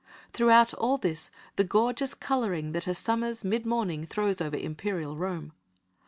Throughout 0.33 0.73
all 0.73 0.97
this 0.97 1.29
the 1.57 1.63
gorgeous 1.63 2.15
colouring 2.15 2.71
that 2.71 2.87
a 2.87 2.95
summer's 2.95 3.43
mid 3.45 3.67
morning 3.67 4.03
throws 4.03 4.41
over 4.41 4.57
imperial 4.57 5.15
Rome. 5.15 5.53